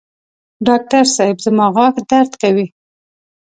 [0.67, 2.65] ډاکټر صېب زما غاښ درد کوي